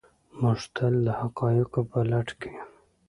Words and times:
موږ 0.41 0.59
تل 0.75 0.93
د 1.05 1.09
حقایقو 1.19 1.81
په 1.91 1.99
لټه 2.11 2.35
کې 2.41 2.49
یو. 2.55 2.65